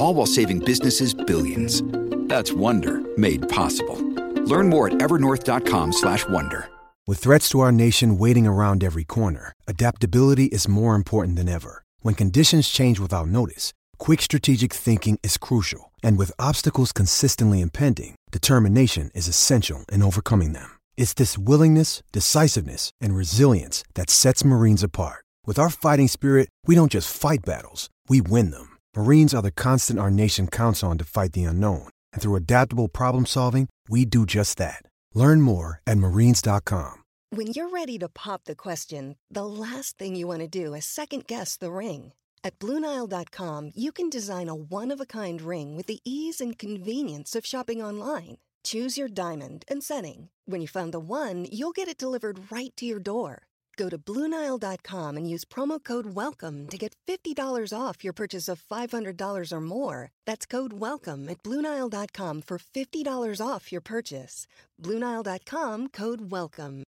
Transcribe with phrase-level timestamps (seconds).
[0.00, 1.82] All while saving businesses billions.
[2.28, 3.98] That's Wonder made possible.
[4.46, 6.68] Learn more at evernorth.com/wonder.
[7.06, 11.82] With threats to our nation waiting around every corner, adaptability is more important than ever.
[12.02, 15.92] When conditions change without notice, quick strategic thinking is crucial.
[16.02, 20.70] And with obstacles consistently impending, determination is essential in overcoming them.
[20.96, 25.24] It's this willingness, decisiveness, and resilience that sets Marines apart.
[25.46, 28.69] With our fighting spirit, we don't just fight battles, we win them.
[29.00, 31.88] Marines are the constant our nation counts on to fight the unknown.
[32.12, 34.82] And through adaptable problem solving, we do just that.
[35.14, 36.92] Learn more at marines.com.
[37.30, 40.84] When you're ready to pop the question, the last thing you want to do is
[40.84, 42.12] second guess the ring.
[42.44, 46.58] At Bluenile.com, you can design a one of a kind ring with the ease and
[46.58, 48.36] convenience of shopping online.
[48.64, 50.28] Choose your diamond and setting.
[50.44, 53.46] When you find the one, you'll get it delivered right to your door.
[53.76, 58.62] Go to Bluenile.com and use promo code WELCOME to get $50 off your purchase of
[58.62, 60.10] $500 or more.
[60.26, 64.46] That's code WELCOME at Bluenile.com for $50 off your purchase.
[64.82, 66.82] Bluenile.com code WELCOME.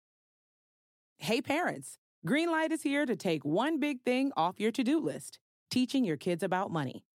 [1.17, 1.95] Hey parents,
[2.27, 5.39] Greenlight is here to take one big thing off your to-do list,
[5.71, 7.05] teaching your kids about money.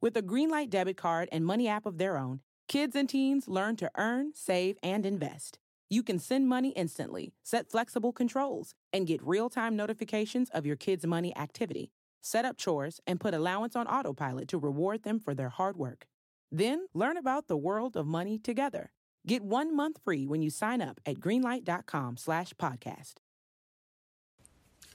[0.00, 3.76] With a Greenlight debit card and money app of their own, kids and teens learn
[3.76, 5.58] to earn, save, and invest.
[5.90, 11.06] You can send money instantly, set flexible controls, and get real-time notifications of your kids'
[11.06, 11.92] money activity.
[12.20, 16.06] Set up chores and put allowance on autopilot to reward them for their hard work.
[16.52, 18.92] Then learn about the world of money together.
[19.26, 23.14] Get one month free when you sign up at greenlight.com slash podcast.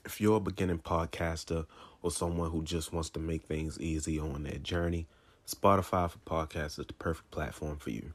[0.04, 1.66] If you're a beginning podcaster
[2.02, 5.08] or someone who just wants to make things easy on their journey,
[5.46, 8.12] Spotify for Podcasts is the perfect platform for you.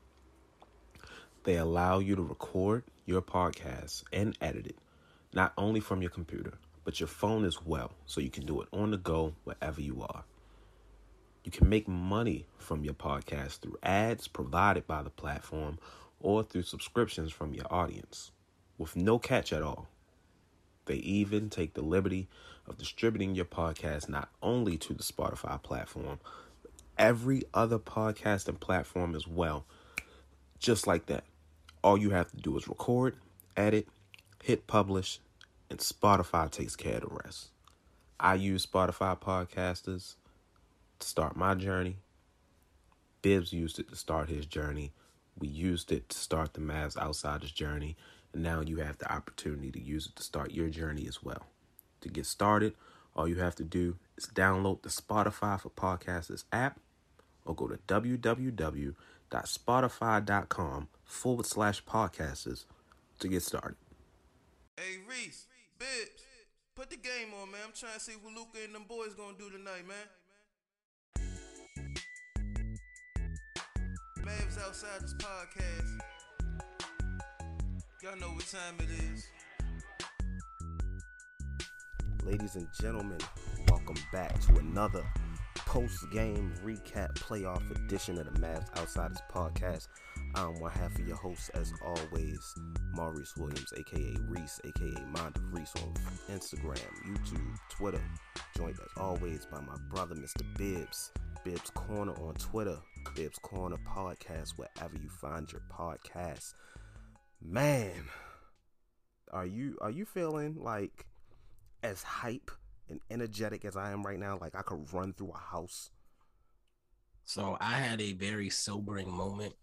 [1.44, 4.78] They allow you to record your podcast and edit it,
[5.34, 8.68] not only from your computer, but your phone as well, so you can do it
[8.74, 10.24] on the go wherever you are.
[11.44, 15.80] You can make money from your podcast through ads provided by the platform
[16.20, 18.32] or through subscriptions from your audience,
[18.78, 19.88] with no catch at all.
[20.86, 22.28] They even take the liberty
[22.68, 26.20] of distributing your podcast not only to the Spotify platform,
[26.62, 29.66] but every other podcasting platform as well.
[30.60, 31.24] Just like that.
[31.84, 33.16] All you have to do is record,
[33.56, 33.88] edit,
[34.44, 35.20] hit publish,
[35.70, 37.50] and Spotify takes care of the rest.
[38.20, 40.16] I use Spotify podcasters
[41.00, 41.98] to start my journey.
[43.22, 44.92] Bibs used it to start his journey.
[45.38, 47.96] We used it to start the Mavs Outsiders journey.
[48.34, 51.48] And now you have the opportunity to use it to start your journey as well.
[52.02, 52.74] To get started,
[53.16, 56.80] all you have to do is download the Spotify for Podcasters app
[57.46, 57.80] or go to
[59.30, 62.66] www.spotify.com forward slash podcasters
[63.20, 63.76] to get started.
[64.78, 65.48] Hey Reese,
[65.78, 66.24] Bibs,
[66.76, 67.62] put the game on, man.
[67.66, 69.98] I'm trying to see what Luka and them boys gonna do tonight, man.
[74.20, 76.00] Mavs outside this podcast.
[78.02, 79.28] Y'all know what time it is.
[82.24, 83.18] Ladies and gentlemen,
[83.70, 85.04] welcome back to another
[85.56, 89.88] post game recap playoff edition of the Mavs Outsiders podcast.
[90.36, 92.40] I'm one half of your hosts, as always,
[92.94, 95.94] Maurice Williams, aka Reese, aka Mind of Reese on
[96.30, 98.02] Instagram, YouTube, Twitter.
[98.58, 100.44] Joined as always by my brother, Mr.
[100.58, 101.12] Bibs.
[101.46, 102.78] Bibs Corner on Twitter,
[103.16, 106.54] Bibs Corner Podcast, wherever you find your podcast.
[107.42, 107.94] Man,
[109.32, 111.06] Are you are you feeling like
[111.84, 112.52] as hype
[112.90, 114.38] and energetic as I am right now?
[114.40, 115.92] Like I could run through a house.
[117.26, 119.54] So I had a very sobering moment.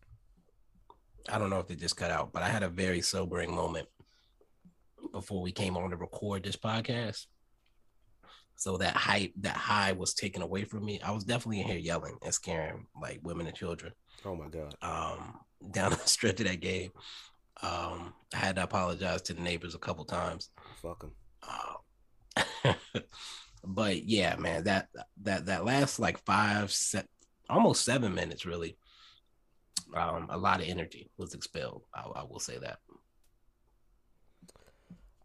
[1.28, 3.88] I don't know if it just cut out, but I had a very sobering moment
[5.12, 7.26] before we came on to record this podcast.
[8.55, 11.00] So that hype, that high was taken away from me.
[11.05, 13.93] I was definitely in here yelling and scaring like women and children.
[14.25, 14.75] Oh my god.
[14.81, 15.40] Um,
[15.70, 16.90] down the stretch of that game.
[17.62, 20.50] Um, I had to apologize to the neighbors a couple times.
[20.82, 21.12] Fuck them.
[21.43, 21.75] Uh,
[23.65, 24.88] but yeah, man, that
[25.23, 27.06] that that last like five set,
[27.49, 28.77] almost seven minutes, really.
[29.94, 31.83] Um, a lot of energy was expelled.
[31.94, 32.81] I, I will say that.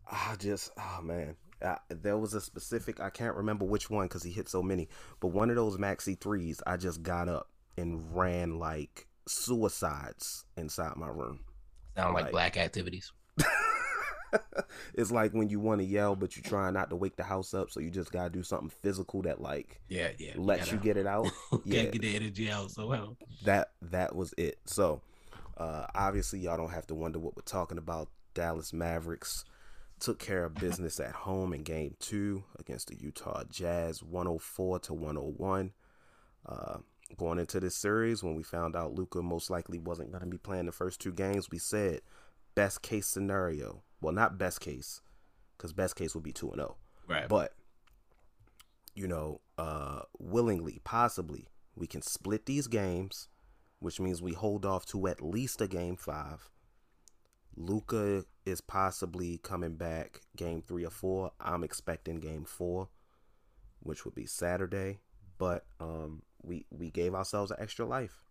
[0.09, 2.99] I just, oh man, uh, there was a specific.
[2.99, 6.19] I can't remember which one because he hit so many, but one of those maxi
[6.19, 11.41] threes, I just got up and ran like suicides inside my room.
[11.95, 13.11] Sound like, like black activities.
[14.93, 17.53] it's like when you want to yell, but you're trying not to wake the house
[17.53, 20.83] up, so you just gotta do something physical that like yeah yeah lets you, you
[20.83, 21.27] get it out.
[21.65, 23.17] yeah, get the energy out so well.
[23.43, 24.59] That that was it.
[24.65, 25.01] So
[25.57, 28.09] uh, obviously y'all don't have to wonder what we're talking about.
[28.33, 29.45] Dallas Mavericks
[29.99, 34.93] took care of business at home in game two against the Utah Jazz, 104 to
[34.93, 35.71] 101.
[36.45, 36.77] Uh,
[37.17, 40.37] going into this series, when we found out Luka most likely wasn't going to be
[40.37, 42.01] playing the first two games, we said
[42.55, 43.83] best case scenario.
[44.01, 45.01] Well, not best case,
[45.57, 46.77] because best case would be 2 0.
[47.07, 47.29] Right.
[47.29, 47.53] But,
[48.95, 53.27] you know, uh, willingly, possibly, we can split these games,
[53.79, 56.49] which means we hold off to at least a game five
[57.55, 61.31] Luka is possibly coming back game three or four.
[61.39, 62.89] I'm expecting game four,
[63.79, 64.99] which would be Saturday.
[65.37, 68.23] But um, we we gave ourselves an extra life.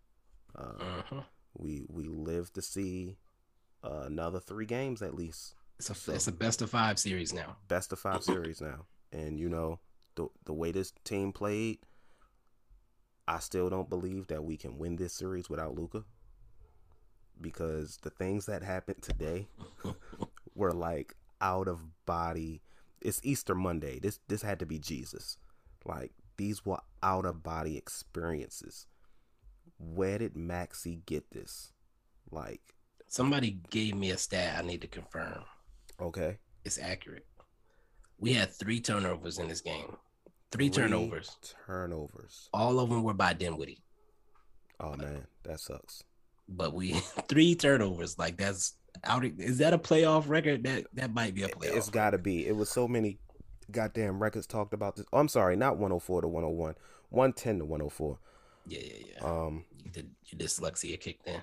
[0.57, 1.21] Uh, uh-huh.
[1.53, 3.17] We we live to see
[3.83, 5.55] uh, another three games at least.
[5.81, 7.57] It's a so, it's a best of five series now.
[7.67, 9.79] Best of five series now, and you know
[10.13, 11.79] the the way this team played,
[13.27, 16.03] I still don't believe that we can win this series without Luka.
[17.41, 19.47] because the things that happened today
[20.55, 22.61] were like out of body.
[23.01, 23.97] It's Easter Monday.
[23.99, 25.39] This this had to be Jesus.
[25.83, 28.85] Like these were out of body experiences.
[29.79, 31.73] Where did Maxi get this?
[32.29, 32.75] Like
[33.07, 35.43] somebody gave me a stat I need to confirm.
[36.01, 36.37] Okay.
[36.65, 37.25] It's accurate.
[38.19, 39.95] We had three turnovers in this game.
[40.51, 41.37] Three, three turnovers.
[41.65, 42.49] Turnovers.
[42.53, 43.83] All of them were by Dinwiddie.
[44.79, 46.03] Oh man, that sucks
[46.51, 46.91] but we
[47.27, 48.17] three turnovers.
[48.17, 49.25] Like that's out.
[49.25, 50.63] Is that a playoff record?
[50.63, 51.75] That that might be a playoff.
[51.75, 52.45] It's got to be.
[52.47, 53.19] It was so many
[53.71, 55.05] goddamn records talked about this.
[55.13, 56.75] Oh, I'm sorry, not 104 to 101,
[57.09, 58.19] 110 to 104.
[58.67, 59.27] Yeah, yeah, yeah.
[59.27, 61.41] Um, did your dyslexia kicked in.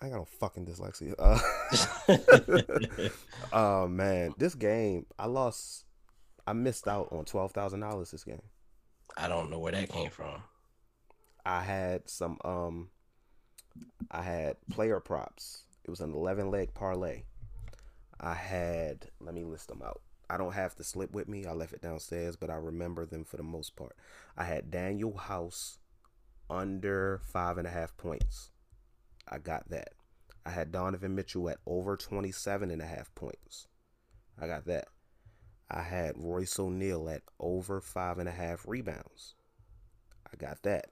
[0.00, 1.14] I got no fucking dyslexia.
[1.18, 1.38] Uh,
[3.52, 5.84] oh man, this game I lost.
[6.46, 8.42] I missed out on twelve thousand dollars this game.
[9.16, 10.42] I don't know where that came from.
[11.44, 12.90] I had some um
[14.10, 15.64] I had player props.
[15.84, 17.22] It was an 11 leg parlay.
[18.20, 20.00] I had, let me list them out.
[20.28, 21.46] I don't have the slip with me.
[21.46, 23.96] I left it downstairs, but I remember them for the most part.
[24.36, 25.78] I had Danuel House
[26.50, 28.50] under five and a half points.
[29.30, 29.90] I got that.
[30.44, 33.66] I had Donovan Mitchell at over 27 and a half points.
[34.40, 34.88] I got that.
[35.70, 39.34] I had Royce O'Neale at over five and a half rebounds.
[40.32, 40.86] I got that.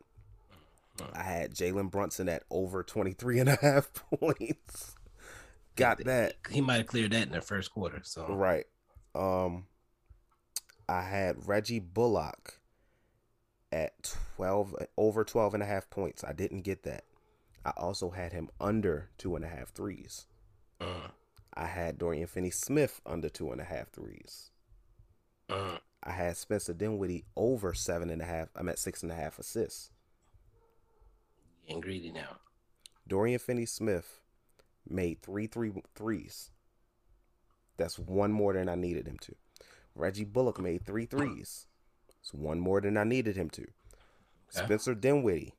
[1.15, 4.95] I had Jalen Brunson at over 23 and a half points.
[5.77, 6.35] Got that.
[6.51, 8.01] He might have cleared that in the first quarter.
[8.03, 8.67] So right.
[9.15, 9.67] Um
[10.89, 12.61] I had Reggie Bullock
[13.73, 16.25] at 12 over 12 and a half points.
[16.25, 17.05] I didn't get that.
[17.67, 20.27] I also had him under two and a half threes.
[20.81, 21.09] Uh.
[21.53, 24.53] I had Dorian Finney Smith under two and a half threes.
[25.51, 25.79] Uh.
[26.01, 28.51] I had Spencer Dinwiddie over seven and a half.
[28.55, 29.91] I'm at six and a half assists
[31.69, 32.37] and greedy now.
[33.09, 34.21] Dorian Finney Smith
[34.89, 36.53] made three three threes.
[37.79, 39.35] That's one more than I needed him to.
[39.97, 41.67] Reggie Bullock made three threes.
[42.21, 43.63] It's one more than I needed him to.
[43.63, 44.65] Okay.
[44.67, 45.55] Spencer Dinwiddie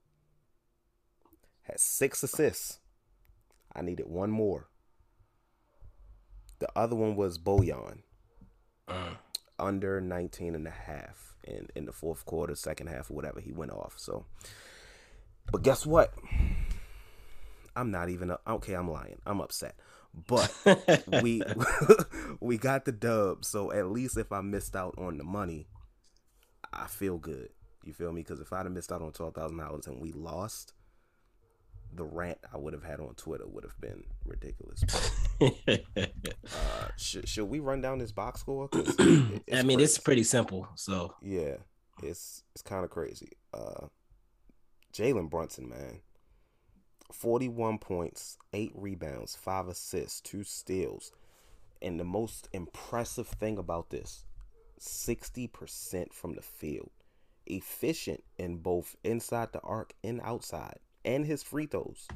[1.68, 2.80] had six assists.
[3.76, 4.70] I needed one more.
[6.60, 8.00] The other one was Bojan.
[8.88, 9.12] Uh.
[9.60, 13.40] Under 19 and a half in, in the fourth quarter, second half, or whatever.
[13.40, 13.96] He went off.
[13.98, 14.26] So
[15.52, 16.14] but guess what?
[17.76, 18.74] I'm not even okay.
[18.74, 19.22] I'm lying.
[19.26, 19.76] I'm upset,
[20.28, 20.54] but
[21.24, 21.42] we
[22.40, 23.46] we got the dub.
[23.46, 25.68] So at least if I missed out on the money,
[26.74, 27.50] I feel good.
[27.86, 28.22] You feel me?
[28.22, 30.74] Because if I'd have missed out on twelve thousand dollars and we lost,
[31.94, 34.84] the rant I would have had on Twitter would have been ridiculous.
[35.42, 38.70] uh, should should we run down this box score?
[38.74, 39.84] It, I mean, crazy.
[39.84, 40.68] it's pretty simple.
[40.76, 41.56] So yeah,
[42.04, 43.32] it's it's kind of crazy.
[43.54, 43.88] Uh,
[44.94, 46.02] Jalen Brunson, man,
[47.12, 51.12] forty-one points, eight rebounds, five assists, two steals,
[51.82, 54.26] and the most impressive thing about this,
[54.78, 56.92] sixty percent from the field,
[57.46, 62.08] efficient in both inside the arc and outside, and his free throws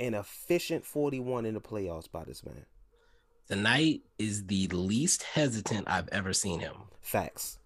[0.00, 2.64] an efficient 41 in the playoffs by this man.
[3.46, 6.72] Tonight is the least hesitant I've ever seen him.
[7.02, 7.58] Facts.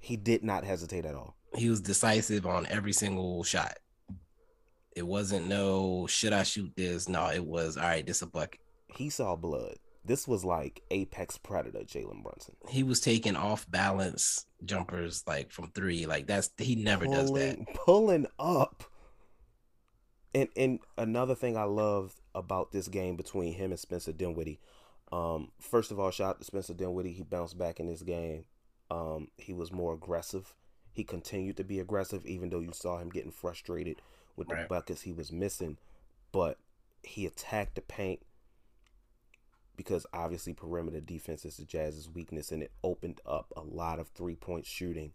[0.00, 1.36] He did not hesitate at all.
[1.54, 3.78] He was decisive on every single shot.
[4.96, 7.08] It wasn't no should I shoot this?
[7.08, 8.60] No, it was all right, this a bucket.
[8.86, 9.76] He saw blood.
[10.04, 12.56] This was like apex predator Jalen Brunson.
[12.68, 16.06] He was taking off balance jumpers like from three.
[16.06, 17.74] Like that's he never pulling, does that.
[17.74, 18.84] Pulling up
[20.34, 24.60] and and another thing I love about this game between him and Spencer Dinwiddie,
[25.10, 27.12] um, first of all, shout out to Spencer Dinwiddie.
[27.12, 28.44] He bounced back in this game.
[28.90, 30.54] Um, he was more aggressive.
[30.92, 34.00] He continued to be aggressive, even though you saw him getting frustrated
[34.36, 34.68] with the right.
[34.68, 35.78] buckets he was missing.
[36.32, 36.58] But
[37.02, 38.20] he attacked the paint
[39.76, 44.08] because obviously perimeter defense is the Jazz's weakness, and it opened up a lot of
[44.08, 45.12] three point shooting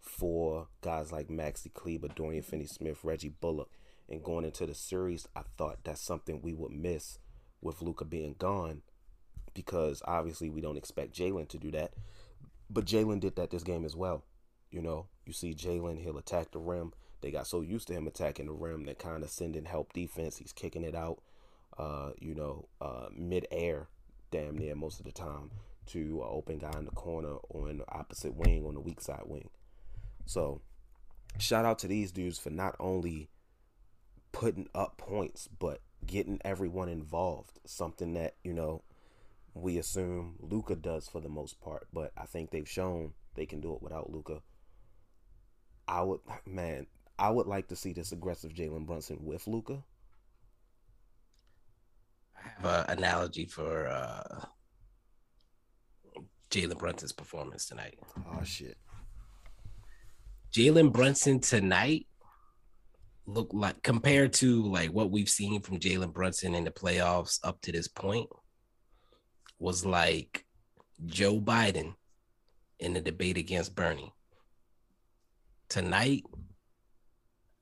[0.00, 3.70] for guys like Maxi Kleber, Dorian Finney-Smith, Reggie Bullock
[4.08, 7.18] and going into the series, I thought that's something we would miss
[7.60, 8.82] with Luka being gone
[9.54, 11.92] because obviously we don't expect Jalen to do that.
[12.70, 14.24] But Jalen did that this game as well.
[14.70, 16.92] You know, you see Jalen, he'll attack the rim.
[17.20, 20.36] They got so used to him attacking the rim that kind of sending help defense.
[20.36, 21.18] He's kicking it out,
[21.78, 23.88] uh, you know, uh, mid air,
[24.30, 25.50] damn near most of the time
[25.86, 29.00] to an open guy in the corner or in the opposite wing on the weak
[29.00, 29.48] side wing.
[30.26, 30.60] So,
[31.38, 33.30] shout out to these dudes for not only
[34.32, 37.58] putting up points, but getting everyone involved.
[37.64, 38.82] Something that, you know,
[39.54, 43.60] we assume Luka does for the most part, but I think they've shown they can
[43.60, 44.42] do it without Luka.
[45.86, 46.86] I would man,
[47.18, 49.82] I would like to see this aggressive Jalen Brunson with Luka.
[52.44, 54.44] I have an analogy for uh
[56.50, 57.98] Jalen Brunson's performance tonight.
[58.34, 58.76] Oh shit.
[60.52, 62.06] Jalen Brunson tonight
[63.26, 67.60] looked like compared to like what we've seen from Jalen Brunson in the playoffs up
[67.62, 68.28] to this point
[69.58, 70.46] was like
[71.04, 71.94] Joe Biden
[72.78, 74.12] in the debate against Bernie.
[75.68, 76.24] Tonight,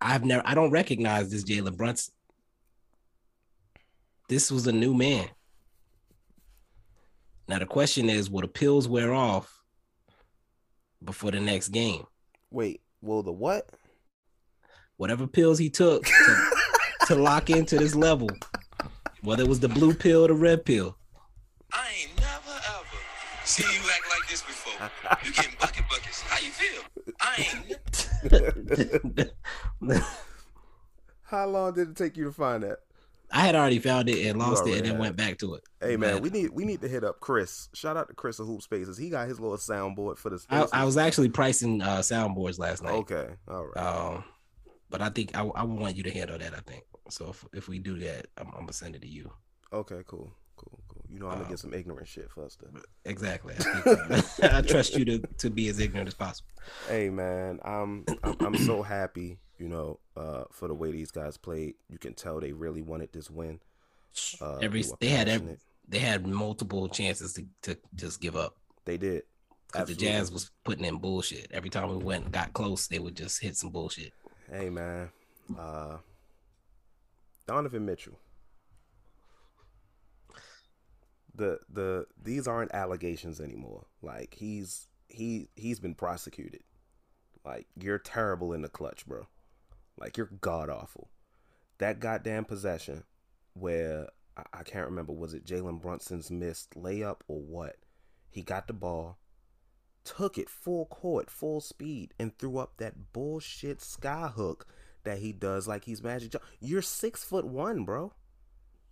[0.00, 2.14] I've never I don't recognize this Jalen Brunson.
[4.28, 5.28] This was a new man.
[7.48, 9.62] Now the question is, will the pills wear off
[11.04, 12.06] before the next game?
[12.50, 13.68] Wait, will the what?
[14.96, 16.50] whatever pills he took to,
[17.06, 18.28] to lock into this level,
[19.22, 20.96] whether it was the blue pill or the red pill.
[21.72, 22.98] I ain't never ever
[23.44, 24.90] seen you act like this before.
[25.24, 26.20] You getting bucket buckets.
[26.22, 26.82] How you feel?
[27.20, 27.46] I
[29.90, 30.02] ain't.
[31.24, 32.78] How long did it take you to find that?
[33.30, 35.64] I had already found it and lost it and then went back to it.
[35.80, 37.68] Hey man, we need we need to hit up Chris.
[37.74, 38.96] Shout out to Chris of Hoop Spaces.
[38.96, 40.46] He got his little soundboard for this.
[40.48, 42.94] I, I, was actually pricing uh, soundboards last night.
[42.94, 43.84] Okay, all right.
[43.84, 44.24] Um,
[44.90, 46.54] but I think I, I want you to handle that.
[46.54, 47.30] I think so.
[47.30, 49.30] If, if we do that, I'm, I'm gonna send it to you.
[49.72, 51.04] Okay, cool, cool, cool.
[51.08, 52.60] You know I'm gonna get some ignorant shit first.
[52.60, 52.80] Then.
[53.04, 53.54] Exactly.
[53.58, 54.22] I,
[54.58, 56.48] I, trust you to to be as ignorant as possible.
[56.88, 59.38] Hey man, I'm I'm, I'm so happy.
[59.58, 63.12] You know, uh, for the way these guys played, you can tell they really wanted
[63.12, 63.60] this win.
[64.40, 65.56] Uh, every they had every,
[65.88, 68.56] they had multiple chances to to just give up.
[68.84, 69.22] They did.
[69.72, 71.48] Because the Jazz was putting in bullshit.
[71.50, 74.12] Every time we went got close, they would just hit some bullshit
[74.50, 75.10] hey man,
[75.58, 75.98] uh,
[77.46, 78.18] Donovan Mitchell.
[81.34, 83.86] The the these aren't allegations anymore.
[84.02, 86.62] Like he's he he's been prosecuted.
[87.44, 89.26] Like you're terrible in the clutch, bro.
[89.98, 91.08] Like you're god awful.
[91.78, 93.04] That goddamn possession
[93.54, 97.76] where I, I can't remember was it Jalen Brunson's missed layup or what?
[98.30, 99.18] He got the ball
[100.06, 104.66] took it full court, full speed, and threw up that bullshit sky hook
[105.04, 106.48] that he does like he's Magic Johnson.
[106.60, 108.14] You're six foot one, bro.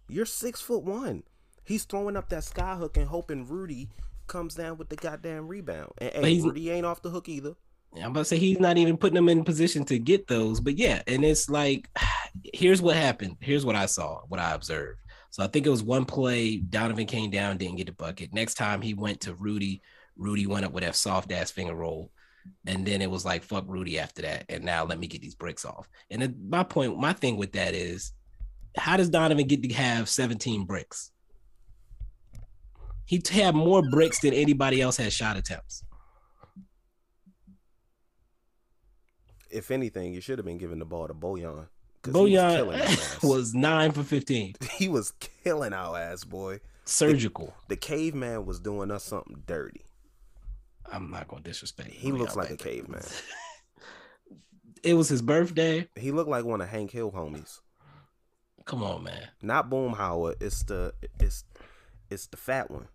[0.08, 1.22] You're six foot one.
[1.62, 3.88] He's throwing up that sky hook and hoping Rudy
[4.26, 5.92] comes down with the goddamn rebound.
[5.98, 7.54] And hey, Rudy ain't off the hook either.
[7.96, 10.60] I'm about to say he's not even putting them in position to get those.
[10.60, 11.88] But yeah, and it's like,
[12.52, 13.36] here's what happened.
[13.40, 15.00] Here's what I saw, what I observed.
[15.30, 16.58] So I think it was one play.
[16.58, 18.32] Donovan came down, didn't get the bucket.
[18.32, 19.82] Next time he went to Rudy.
[20.16, 22.10] Rudy went up with that soft ass finger roll.
[22.66, 24.44] And then it was like, fuck Rudy after that.
[24.48, 25.88] And now let me get these bricks off.
[26.10, 28.12] And my point, my thing with that is
[28.76, 31.10] how does Donovan get to have 17 bricks?
[33.06, 35.84] He had more bricks than anybody else had shot attempts.
[39.54, 41.14] If anything, you should have been giving the ball to.
[41.14, 41.18] 'cause
[42.04, 43.22] he was Bojan killing our ass.
[43.22, 44.56] was nine for 15.
[44.72, 45.12] he was
[45.44, 46.60] killing our ass, boy.
[46.84, 47.54] Surgical.
[47.68, 49.86] The caveman was doing us something dirty.
[50.92, 51.90] I'm not gonna disrespect.
[51.92, 53.02] He Bojan looks like a caveman.
[54.82, 55.88] It was his birthday.
[55.96, 57.60] He looked like one of Hank Hill homies.
[58.66, 59.28] Come on, man.
[59.40, 60.34] Not Boomhauer.
[60.42, 61.44] It's the it's
[62.10, 62.88] it's the fat one.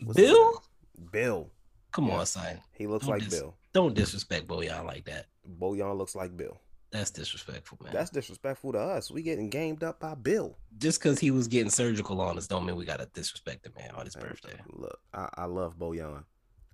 [0.00, 0.62] What's Bill?
[1.10, 1.50] Bill.
[1.90, 2.18] Come Yeah.
[2.20, 2.60] on, son.
[2.72, 3.56] He looks Don't like dis- Bill.
[3.72, 5.26] Don't disrespect Bojan like that.
[5.58, 6.60] Bojan looks like Bill.
[6.90, 7.92] That's disrespectful, man.
[7.92, 9.12] That's disrespectful to us.
[9.12, 10.58] We getting gamed up by Bill.
[10.78, 13.92] Just because he was getting surgical on us, don't mean we gotta disrespect the man
[13.94, 14.58] on his birthday.
[14.72, 16.24] Look, I, I love Bojan.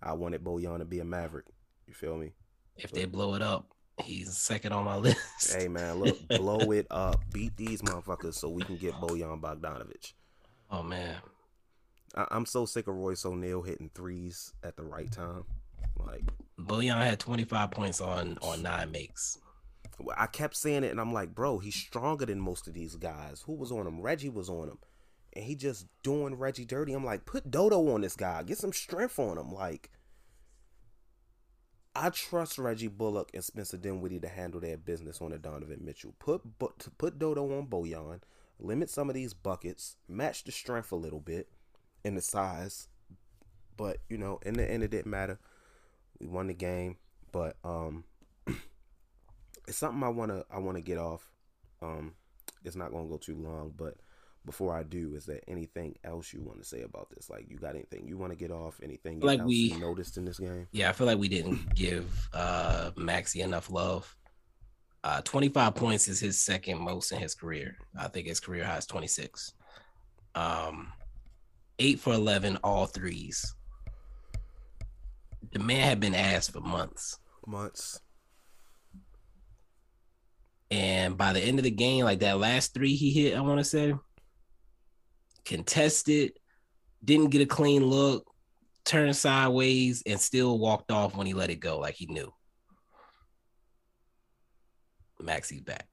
[0.03, 1.47] I wanted Bojan to be a Maverick.
[1.87, 2.33] You feel me?
[2.77, 3.67] If they blow it up,
[4.03, 5.19] he's second on my list.
[5.55, 10.15] Hey man, look, blow it up, beat these motherfuckers so we can get Bojan Bogdanovich.
[10.71, 11.17] Oh man.
[12.15, 15.45] I, I'm so sick of Royce O'Neale hitting threes at the right time.
[15.97, 16.25] Like
[16.59, 19.39] Bojan had 25 points on on nine makes.
[20.17, 23.43] I kept saying it, and I'm like, bro, he's stronger than most of these guys.
[23.47, 24.01] Who was on him?
[24.03, 24.79] Reggie was on him,
[25.33, 26.93] and he just doing Reggie dirty.
[26.93, 29.53] I'm like, put Dodo on this guy, get some strength on him.
[29.53, 29.91] Like,
[31.95, 36.15] I trust Reggie Bullock and Spencer Dinwiddie to handle their business on the Donovan Mitchell.
[36.19, 38.21] Put but to put Dodo on Bojan,
[38.59, 41.49] limit some of these buckets, match the strength a little bit
[42.05, 42.89] and the size.
[43.79, 45.39] But you know, in the end, it didn't matter.
[46.21, 46.97] We won the game,
[47.33, 48.05] but um
[49.69, 51.29] it's something I wanna I wanna get off.
[51.83, 52.15] Um,
[52.65, 53.95] it's not gonna go too long, but
[54.45, 57.29] before I do, is there anything else you want to say about this?
[57.29, 58.79] Like, you got anything you want to get off?
[58.81, 60.69] Anything Like we- you noticed in this game?
[60.71, 64.15] Yeah, I feel like we didn't give uh Maxi enough love.
[65.05, 67.77] Uh 25 points is his second most in his career.
[67.99, 69.53] I think his career high is 26.
[70.35, 70.93] Um
[71.79, 73.55] 8 for 11 all threes.
[75.53, 77.19] The man had been asked for months.
[77.47, 78.01] Months.
[80.71, 83.59] And by the end of the game, like that last three he hit, I want
[83.59, 83.95] to say,
[85.45, 86.33] contested,
[87.05, 88.27] didn't get a clean look,
[88.85, 92.33] turned sideways, and still walked off when he let it go, like he knew.
[95.23, 95.87] Maxi's back.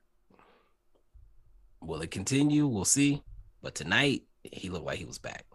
[1.82, 2.66] Will it continue?
[2.68, 3.22] We'll see.
[3.62, 5.46] But tonight, he looked like he was back,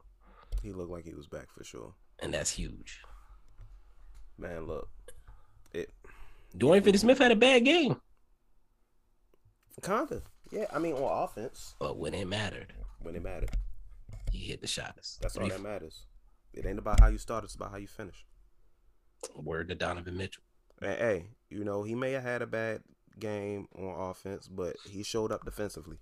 [0.62, 1.92] He looked like he was back for sure.
[2.20, 3.00] and that's huge.
[4.38, 4.88] Man, look,
[5.72, 5.90] it
[6.56, 8.00] Dorian Finney-Smith had a bad game,
[9.82, 10.22] kinda.
[10.50, 13.50] Yeah, I mean, on offense, but when it mattered, when it mattered,
[14.32, 15.18] he hit the shots.
[15.20, 16.06] that's all that matters.
[16.54, 18.24] It ain't about how you start; it's about how you finish.
[19.34, 20.44] Word to Donovan Mitchell.
[20.80, 22.82] And hey, you know, he may have had a bad
[23.18, 25.98] game on offense, but he showed up defensively.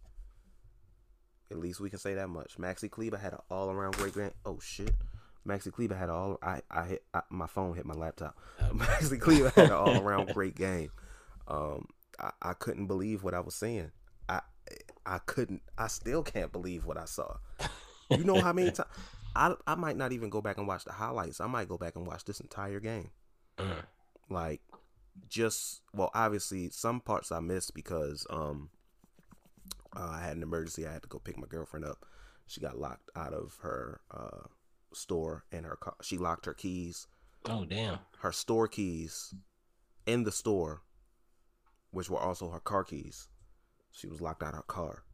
[1.51, 2.59] At least we can say that much.
[2.59, 4.33] Maxi Kleber had an all around great game.
[4.44, 4.94] Oh shit.
[5.46, 8.37] Maxi Kleber had all I I hit I, my phone hit my laptop.
[8.72, 10.90] Maxi Kleber had an all around great game.
[11.48, 11.87] Um
[12.18, 13.90] I, I couldn't believe what I was seeing.
[14.28, 14.40] I
[15.04, 17.37] I couldn't I still can't believe what I saw.
[18.11, 18.88] You know how many times
[19.37, 21.40] I I might not even go back and watch the highlights.
[21.40, 23.11] I might go back and watch this entire game
[23.59, 23.85] Mm.
[24.28, 24.61] like
[25.30, 28.68] just well obviously some parts i missed because um
[29.96, 32.04] uh, i had an emergency i had to go pick my girlfriend up
[32.46, 34.46] she got locked out of her uh
[34.96, 37.06] store and her car she locked her keys
[37.48, 37.98] Oh damn.
[38.20, 39.35] her store keys
[40.06, 40.82] in the store
[41.90, 43.28] which were also her car keys
[43.92, 45.04] she was locked out of her car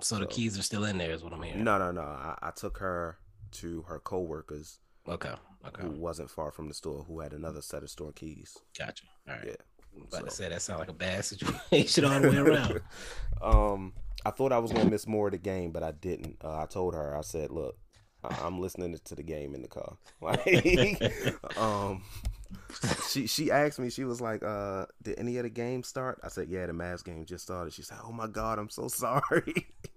[0.00, 1.64] So the keys are still in there, is what I'm hearing.
[1.64, 3.18] no no no I, I took her
[3.52, 5.32] to her co-workers Okay.
[5.66, 5.82] Okay.
[5.82, 9.04] who wasn't far from the store who had another set of store keys Gotcha.
[9.28, 9.46] All right.
[9.46, 12.80] yeah About to So- say that sounds like a bad situation all the way around.
[13.42, 13.92] um,
[14.26, 16.38] I thought I was gonna miss more of the game, but I didn't.
[16.42, 17.83] Uh, I told her, I said, "Look, I-
[18.42, 22.02] I'm listening to the game in the car." Like, um,
[23.10, 26.28] she she asked me, she was like, "Uh, did any of the games start?" I
[26.28, 29.66] said, "Yeah, the Mavs game just started." She said, "Oh my God, I'm so sorry."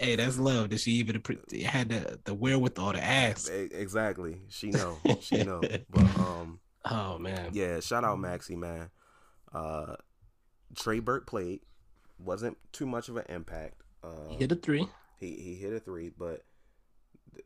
[0.00, 0.68] hey, that's love.
[0.70, 1.22] Did she even
[1.64, 3.50] had the, the wherewithal to ask.
[3.52, 5.60] Exactly, she know, she know.
[5.90, 7.50] But um, Oh man.
[7.52, 8.90] yeah, shout out Maxi, man.
[9.52, 9.96] Uh,
[10.76, 11.60] Trey Burke played,
[12.18, 13.80] wasn't too much of an impact.
[14.02, 14.88] Uh, He hit a three.
[15.18, 16.42] He he hit a three, but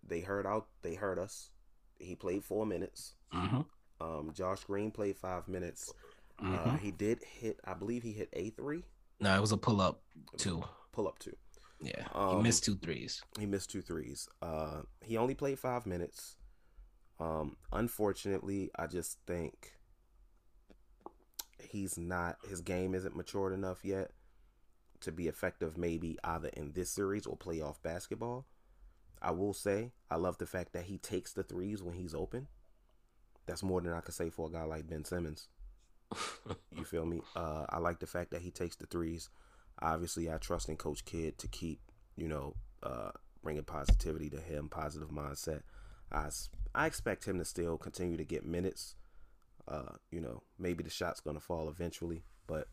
[0.07, 0.67] they heard out.
[0.83, 1.51] They heard us.
[1.99, 3.15] He played four minutes.
[3.35, 3.61] Mm-hmm.
[4.01, 5.93] Um, Josh Green played five minutes.
[6.39, 6.79] Uh, Mhm.
[6.81, 7.59] he did hit.
[7.65, 8.85] I believe he hit a three.
[9.21, 10.03] No, it was a pull up
[10.37, 10.63] two.
[10.93, 11.37] Pull up two.
[11.81, 12.07] Yeah.
[12.15, 13.23] Um, he missed two threes.
[13.39, 14.29] He missed two threes.
[14.41, 16.37] Uh, he only played five minutes.
[17.21, 19.73] Um, unfortunately, I just think
[21.61, 22.37] he's not.
[22.49, 24.13] His game isn't matured enough yet
[25.01, 28.47] to be effective maybe either in this series or playoff basketball.
[29.23, 32.49] I will say I love the fact that he takes the threes when he's open.
[33.47, 35.49] That's more than I could say for a guy like Ben Simmons.
[36.77, 37.21] you feel me?
[37.35, 39.31] Uh, I like the fact that he takes the threes.
[39.81, 41.81] Obviously, I trust in Coach Kidd to keep,
[42.17, 43.11] you know, uh,
[43.43, 45.63] bringing positivity to him, positive mindset.
[46.11, 46.29] I,
[46.75, 48.97] I expect him to still continue to get minutes.
[49.67, 52.69] Uh, you know, maybe the shot's going to fall eventually, but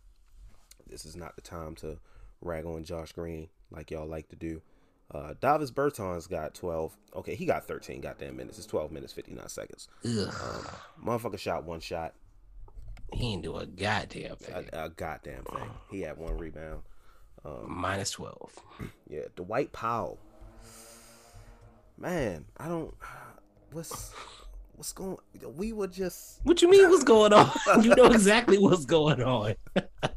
[0.87, 1.97] this is not the time to
[2.41, 4.61] rag on Josh Green like y'all like to do.
[5.13, 6.97] Uh, Davis Bertans got 12.
[7.17, 8.57] Okay, he got 13 goddamn minutes.
[8.57, 9.87] It's 12 minutes, 59 seconds.
[10.03, 10.29] Um,
[11.03, 12.13] motherfucker shot one shot.
[13.13, 14.69] He didn't do a goddamn thing.
[14.73, 15.69] A, a goddamn thing.
[15.91, 16.81] He had one rebound.
[17.45, 18.59] Um, Minus 12.
[19.07, 20.19] Yeah, Dwight Powell.
[21.97, 22.93] Man, I don't.
[23.71, 24.13] What's
[24.75, 25.17] what's going?
[25.55, 26.39] We were just.
[26.43, 26.89] What you mean?
[26.89, 27.51] What's going on?
[27.81, 29.55] you know exactly what's going on.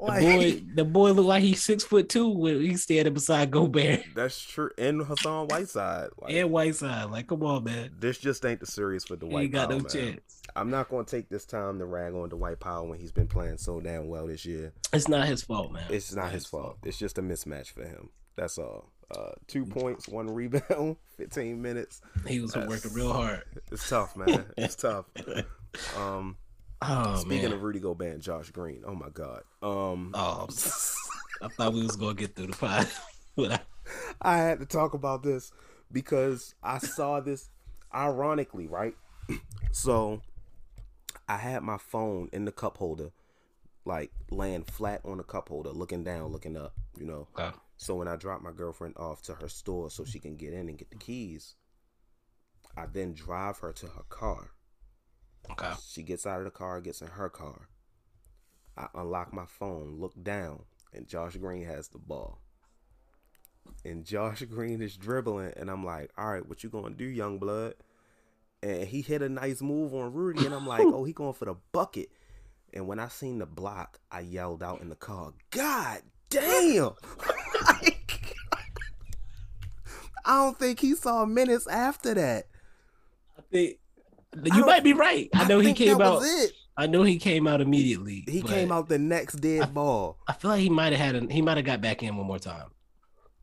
[0.00, 4.02] The boy, the boy looked like he's six foot two when he's standing beside Gobert.
[4.14, 4.70] That's true.
[4.78, 6.08] And Hassan Whiteside.
[6.20, 7.10] Like, and Whiteside.
[7.10, 7.90] Like, come on, man.
[7.98, 9.42] This just ain't the series for Dwight.
[9.42, 9.90] He got Powell, no man.
[9.92, 10.42] chance.
[10.56, 13.28] I'm not going to take this time to rag on Dwight Powell when he's been
[13.28, 14.72] playing so damn well this year.
[14.92, 15.84] It's not his fault, man.
[15.90, 16.78] It's not his fault.
[16.82, 18.08] It's just a mismatch for him.
[18.36, 18.90] That's all.
[19.16, 22.00] Uh, two points, one rebound, 15 minutes.
[22.26, 23.42] He was That's- working real hard.
[23.72, 24.44] It's tough, man.
[24.56, 25.06] It's tough.
[25.96, 26.36] Um,
[26.82, 27.52] Oh, speaking man.
[27.52, 29.42] of Rudy Gobert and Josh Green, oh my God.
[29.62, 30.46] Um, Oh,
[31.42, 32.88] I thought we was gonna get through the pod.
[33.38, 33.60] I,
[34.20, 35.52] I had to talk about this
[35.92, 37.50] because I saw this
[37.94, 38.94] ironically, right?
[39.72, 40.20] So
[41.28, 43.12] I had my phone in the cup holder,
[43.84, 47.28] like laying flat on the cup holder, looking down, looking up, you know.
[47.38, 47.56] Okay.
[47.76, 50.68] So when I dropped my girlfriend off to her store so she can get in
[50.68, 51.54] and get the keys,
[52.76, 54.50] I then drive her to her car.
[55.50, 55.72] Okay.
[55.88, 57.68] She gets out of the car, gets in her car.
[58.76, 62.40] I unlock my phone, look down, and Josh Green has the ball.
[63.84, 67.38] And Josh Green is dribbling, and I'm like, all right, what you gonna do, young
[67.38, 67.74] blood?
[68.62, 71.46] And he hit a nice move on Rudy, and I'm like, oh, he going for
[71.46, 72.10] the bucket.
[72.72, 76.90] And when I seen the block, I yelled out in the car, God damn!
[77.62, 78.34] Like,
[80.24, 82.46] I don't think he saw minutes after that.
[83.38, 83.89] I think I
[84.44, 85.28] you might be right.
[85.34, 86.22] I know he came out.
[86.76, 88.24] I know he came out immediately.
[88.28, 90.18] He came out the next dead ball.
[90.26, 91.22] I feel like he might have had.
[91.30, 92.68] A, he might have got back in one more time.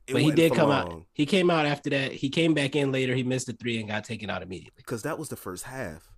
[0.07, 1.03] It but he did come out.
[1.13, 2.13] He came out after that.
[2.13, 3.13] He came back in later.
[3.13, 4.73] He missed the three and got taken out immediately.
[4.77, 6.09] because that was the first half.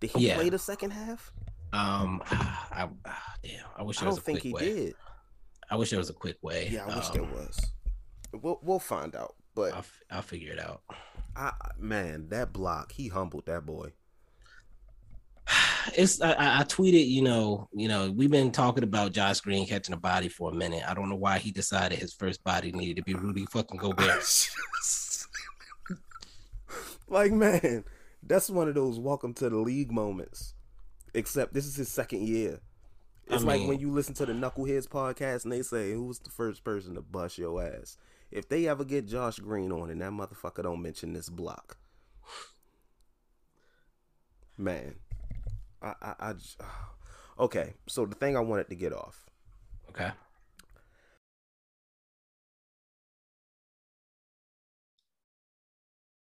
[0.00, 0.36] Did he Yeah.
[0.36, 1.32] play the second half?
[1.72, 3.66] Um, I, ah, damn.
[3.76, 4.74] I wish I was don't a think quick he way.
[4.84, 4.94] did.
[5.70, 6.68] I wish there was a quick way.
[6.70, 7.58] Yeah, I wish Um, there was.
[8.32, 9.34] We'll we'll find out.
[9.54, 10.82] But I'll, I'll figure it out.
[11.34, 13.92] I, I- man, that block, he humbled that boy.
[15.96, 19.94] It's I, I tweeted, you know, you know, we've been talking about Josh Green catching
[19.94, 20.82] a body for a minute.
[20.86, 24.22] I don't know why he decided his first body needed to be Rudy fucking Gobert.
[27.08, 27.84] like man,
[28.22, 30.54] that's one of those welcome to the league moments.
[31.14, 32.60] Except this is his second year.
[33.30, 36.18] I It's like when you listen to the Knuckleheads podcast and they say, "Who was
[36.18, 37.98] the first person to bust your ass?"
[38.30, 41.76] If they ever get Josh Green on and that motherfucker don't mention this block,
[44.56, 44.94] man,
[45.82, 46.64] I, I, I j-
[47.38, 47.74] okay.
[47.88, 49.24] So the thing I wanted to get off,
[49.90, 50.10] Okay.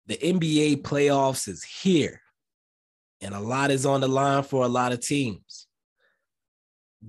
[0.06, 2.22] The NBA playoffs is here,
[3.20, 5.66] and a lot is on the line for a lot of teams.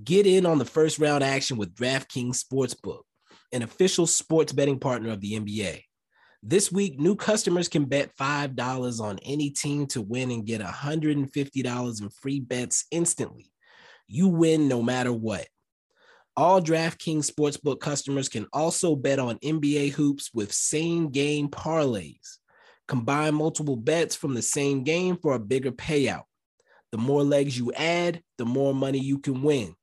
[0.04, 3.02] Get in on the first round action with DraftKings Sportsbook,
[3.52, 5.82] an official sports betting partner of the NBA.
[6.42, 12.00] This week, new customers can bet $5 on any team to win and get $150
[12.00, 13.52] in free bets instantly.
[14.06, 15.46] You win no matter what.
[16.38, 22.38] All DraftKings Sportsbook customers can also bet on NBA hoops with same game parlays.
[22.88, 26.24] Combine multiple bets from the same game for a bigger payout.
[26.90, 29.74] The more legs you add, the more money you can win.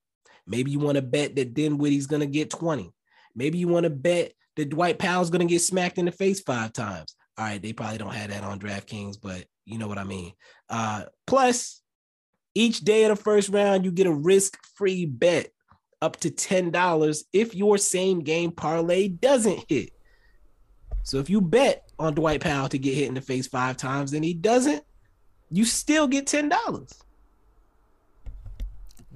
[0.47, 2.91] Maybe you want to bet that Dinwiddie's going to get 20.
[3.35, 6.41] Maybe you want to bet that Dwight Powell's going to get smacked in the face
[6.41, 7.15] five times.
[7.37, 10.33] All right, they probably don't have that on DraftKings, but you know what I mean.
[10.69, 11.81] Uh, plus,
[12.55, 15.51] each day of the first round, you get a risk free bet
[16.01, 19.91] up to $10 if your same game parlay doesn't hit.
[21.03, 24.13] So if you bet on Dwight Powell to get hit in the face five times
[24.13, 24.83] and he doesn't,
[25.51, 26.51] you still get $10.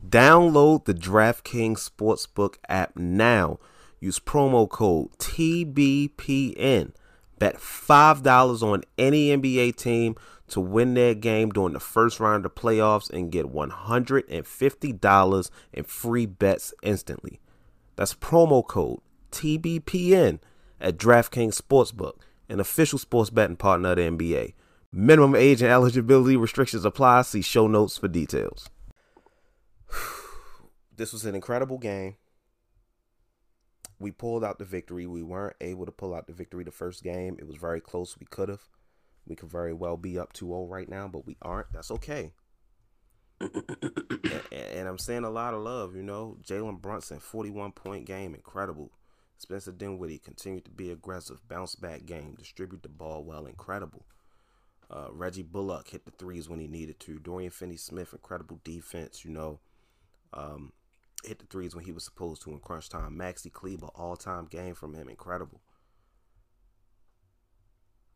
[0.08, 3.60] Download the DraftKings Sportsbook app now.
[4.02, 6.92] Use promo code TBPN.
[7.38, 10.16] Bet $5 on any NBA team
[10.48, 16.26] to win their game during the first round of playoffs and get $150 in free
[16.26, 17.40] bets instantly.
[17.96, 19.00] That's promo code
[19.32, 20.40] TBPN
[20.80, 22.16] at DraftKings Sportsbook,
[22.50, 24.54] an official sports betting partner of the NBA.
[24.92, 27.22] Minimum age and eligibility restrictions apply.
[27.22, 28.68] See show notes for details.
[30.96, 32.16] this was an incredible game.
[34.02, 35.06] We pulled out the victory.
[35.06, 37.38] We weren't able to pull out the victory the first game.
[37.40, 38.18] It was very close.
[38.20, 38.64] We could have.
[39.28, 41.72] We could very well be up 2 0 right now, but we aren't.
[41.72, 42.34] That's okay.
[43.40, 46.38] and, and, I'm saying a lot of love, you know.
[46.44, 48.92] Jalen Brunson, 41 point game, incredible.
[49.38, 54.06] Spencer Dinwiddie continued to be aggressive, bounce back game, distribute the ball well, incredible.
[54.90, 57.18] Uh, Reggie Bullock hit the threes when he needed to.
[57.18, 59.60] Dorian Finney Smith, incredible defense, you know.
[60.34, 60.74] Um,
[61.26, 63.18] hit the threes when he was supposed to in crunch time.
[63.18, 65.62] Maxi Kleber, all time game from him, incredible.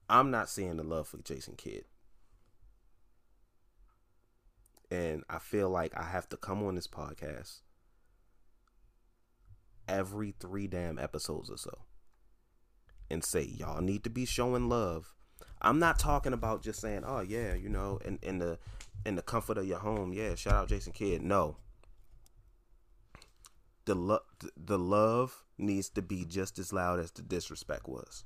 [0.10, 1.86] I'm not seeing the love for Jason Kidd.
[4.92, 7.62] And I feel like I have to come on this podcast
[9.88, 11.80] every three damn episodes or so
[13.10, 15.14] and say, y'all need to be showing love.
[15.62, 18.60] I'm not talking about just saying, oh yeah, you know, in, in the
[19.06, 21.22] in the comfort of your home, yeah, shout out Jason Kidd.
[21.22, 21.58] No.
[23.86, 24.22] The love
[24.58, 28.26] the love needs to be just as loud as the disrespect was.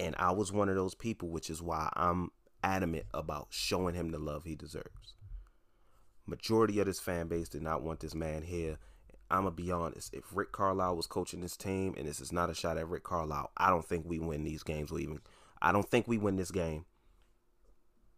[0.00, 2.30] And I was one of those people, which is why I'm
[2.64, 5.14] adamant about showing him the love he deserves.
[6.26, 8.78] Majority of this fan base did not want this man here.
[9.30, 10.12] I'm gonna be honest.
[10.14, 13.04] If Rick Carlisle was coaching this team, and this is not a shot at Rick
[13.04, 14.90] Carlisle, I don't think we win these games.
[14.90, 15.20] Or even,
[15.62, 16.84] I don't think we win this game,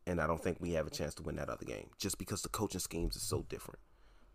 [0.07, 1.91] and I don't think we have a chance to win that other game.
[1.99, 3.81] Just because the coaching schemes is so different,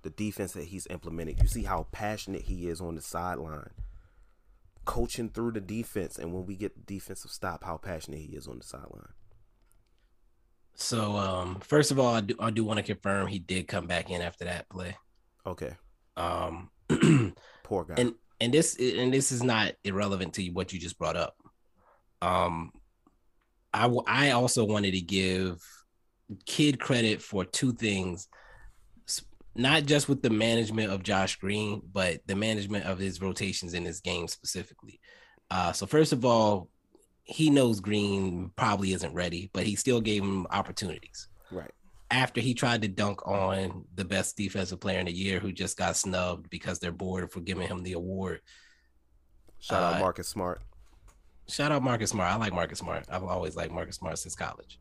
[0.04, 1.42] the defense that he's implemented.
[1.42, 3.72] You see how passionate he is on the sideline,
[4.86, 8.48] coaching through the defense, and when we get the defensive stop, how passionate he is
[8.48, 9.14] on the sideline.
[10.76, 13.88] So, um, first of all, I do I do want to confirm he did come
[13.88, 14.96] back in after that play.
[15.46, 15.76] Okay.
[16.18, 16.70] Um,
[17.64, 17.96] poor guy.
[17.98, 21.36] And and this and this is not irrelevant to what you just brought up.
[22.22, 22.72] Um,
[23.74, 25.62] I I also wanted to give
[26.46, 28.28] Kidd credit for two things,
[29.56, 33.84] not just with the management of Josh Green, but the management of his rotations in
[33.84, 35.00] his game specifically.
[35.50, 36.70] Uh, so first of all,
[37.24, 41.28] he knows Green probably isn't ready, but he still gave him opportunities.
[41.52, 41.72] Right.
[42.10, 45.78] After he tried to dunk on the best defensive player in the year who just
[45.78, 48.42] got snubbed because they're bored for giving him the award.
[49.60, 50.62] Shout uh, out Marcus Smart.
[51.48, 52.32] Shout out Marcus Smart.
[52.32, 53.06] I like Marcus Smart.
[53.10, 54.80] I've always liked Marcus Smart since college.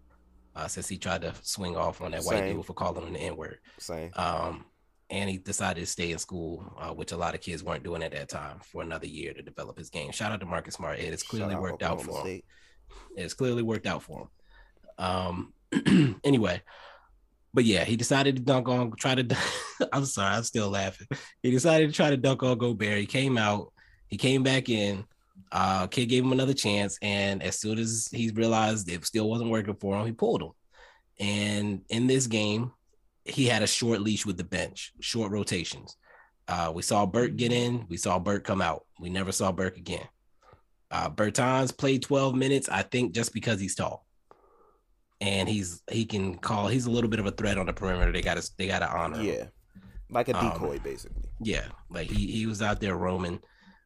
[0.54, 2.38] Uh, since he tried to swing off on that Same.
[2.38, 3.58] white dude for calling him the N word.
[3.78, 4.10] Same.
[4.16, 4.64] Um,
[5.08, 8.02] and he decided to stay in school, uh, which a lot of kids weren't doing
[8.02, 10.12] at that time, for another year to develop his game.
[10.12, 10.98] Shout out to Marcus Smart.
[10.98, 12.44] It has clearly Shout worked out, out for State.
[13.16, 13.24] him.
[13.24, 14.28] It's clearly worked out for
[14.98, 15.04] him.
[15.04, 15.52] Um,
[16.24, 16.62] anyway,
[17.52, 19.36] but yeah, he decided to dunk on, try to.
[19.92, 21.08] I'm sorry, I'm still laughing.
[21.42, 22.98] He decided to try to dunk on Gobert.
[22.98, 23.72] He came out,
[24.06, 25.04] he came back in.
[25.52, 29.50] Uh, Kidd gave him another chance, and as soon as he realized it still wasn't
[29.50, 30.50] working for him, he pulled him.
[31.18, 32.72] And in this game,
[33.24, 35.96] he had a short leash with the bench, short rotations.
[36.48, 38.84] Uh, we saw Burke get in, we saw Burke come out.
[38.98, 40.06] We never saw Burke again.
[40.90, 44.04] Uh, Bertans played 12 minutes, I think, just because he's tall,
[45.20, 46.66] and he's he can call.
[46.66, 48.10] He's a little bit of a threat on the perimeter.
[48.10, 49.22] They got to they got to honor.
[49.22, 49.44] Yeah,
[50.10, 51.28] like a decoy, um, basically.
[51.40, 53.38] Yeah, like he he was out there roaming,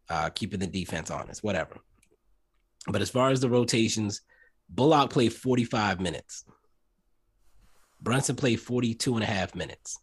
[0.09, 1.77] uh, keeping the defense honest, whatever.
[2.87, 4.21] But as far as the rotations,
[4.69, 6.45] Bullock played 45 minutes.
[8.01, 9.99] Brunson played 42 and a half minutes.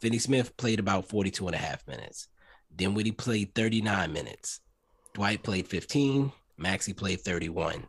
[0.00, 2.28] Finney Smith played about 42 and a half minutes.
[2.76, 4.60] Dinwiddie played 39 minutes.
[5.14, 6.32] Dwight played 15.
[6.60, 7.86] Maxi played 31.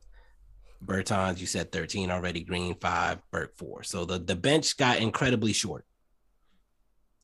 [0.83, 2.43] Bertans, you said 13 already.
[2.43, 3.83] Green five, Burke four.
[3.83, 5.85] So the, the bench got incredibly short.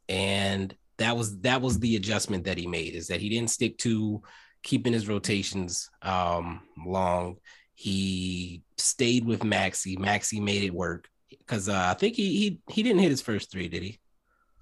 [0.10, 3.78] And that was that was the adjustment that he made is that he didn't stick
[3.80, 4.22] to
[4.64, 7.38] keeping his rotations um, long.
[7.74, 9.98] He stayed with Maxi.
[9.98, 13.52] Maxi made it work because uh, I think he he he didn't hit his first
[13.52, 14.00] three, did he?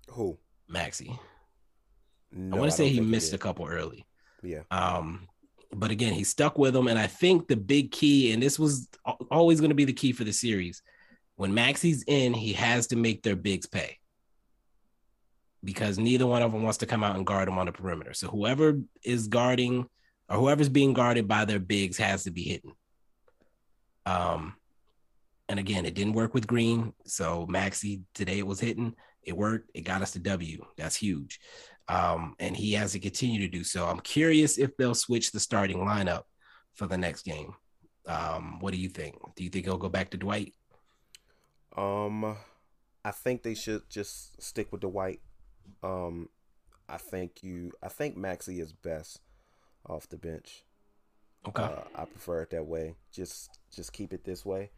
[0.09, 0.37] Who?
[0.71, 1.17] Maxi.
[2.31, 4.05] No, I want to say he missed he a couple early.
[4.41, 4.61] Yeah.
[4.71, 5.27] Um,
[5.73, 8.87] but again, he stuck with them, and I think the big key, and this was
[9.29, 10.81] always going to be the key for the series,
[11.35, 13.98] when Maxi's in, he has to make their bigs pay
[15.63, 18.13] because neither one of them wants to come out and guard him on the perimeter.
[18.13, 19.87] So whoever is guarding
[20.29, 22.73] or whoever's being guarded by their bigs has to be hitting.
[24.05, 24.55] Um,
[25.47, 26.93] and again, it didn't work with Green.
[27.05, 28.95] So Maxi today it was hitting.
[29.23, 29.71] It worked.
[29.73, 30.65] It got us to W.
[30.77, 31.39] That's huge.
[31.87, 33.87] Um, and he has to continue to do so.
[33.87, 36.23] I'm curious if they'll switch the starting lineup
[36.75, 37.53] for the next game.
[38.05, 39.17] Um, what do you think?
[39.35, 40.53] Do you think he'll go back to Dwight?
[41.75, 42.37] Um,
[43.03, 45.21] I think they should just stick with Dwight.
[45.83, 46.29] Um,
[46.87, 47.71] I think you.
[47.81, 49.21] I think Maxi is best
[49.85, 50.63] off the bench.
[51.47, 51.63] Okay.
[51.63, 52.95] Uh, I prefer it that way.
[53.11, 54.71] Just just keep it this way.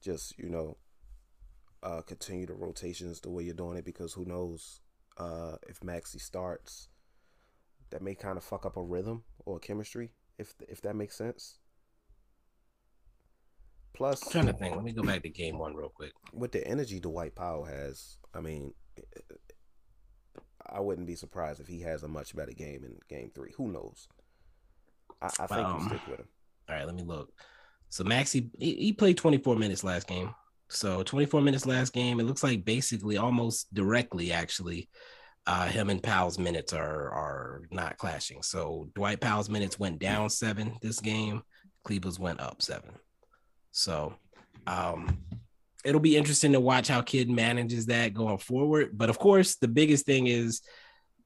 [0.00, 0.76] Just you know,
[1.82, 4.80] uh, continue the rotations the way you're doing it because who knows
[5.18, 6.88] uh, if Maxi starts,
[7.90, 11.16] that may kind of fuck up a rhythm or a chemistry if if that makes
[11.16, 11.58] sense.
[13.94, 14.74] Plus, I'm trying to think.
[14.74, 16.12] Let me go back to game one real quick.
[16.32, 18.72] With the energy Dwight Powell has, I mean,
[20.66, 23.52] I wouldn't be surprised if he has a much better game in game three.
[23.56, 24.08] Who knows?
[25.20, 26.28] I, I think um, you stick with him.
[26.68, 27.32] All right, let me look.
[27.88, 30.34] So Maxi, he, he played 24 minutes last game.
[30.68, 32.18] So 24 minutes last game.
[32.20, 34.88] It looks like basically almost directly, actually,
[35.46, 38.42] uh, him and Powell's minutes are are not clashing.
[38.42, 41.42] So Dwight Powell's minutes went down seven this game.
[41.84, 42.92] Cleveland's went up seven.
[43.72, 44.14] So
[44.66, 45.18] um,
[45.84, 48.90] it'll be interesting to watch how Kidd manages that going forward.
[48.92, 50.62] But of course, the biggest thing is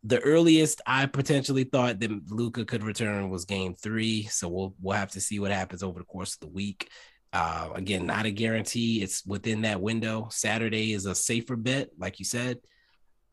[0.04, 4.24] the earliest I potentially thought that Luka could return was game three.
[4.24, 6.88] So we'll we'll have to see what happens over the course of the week.
[7.32, 9.02] Uh, again, not a guarantee.
[9.02, 10.28] It's within that window.
[10.30, 12.58] Saturday is a safer bet, like you said.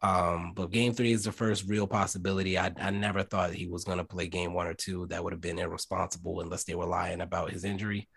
[0.02, 2.58] Um, but game three is the first real possibility.
[2.58, 5.08] I, I never thought he was going to play game one or two.
[5.08, 8.10] That would have been irresponsible unless they were lying about his injury.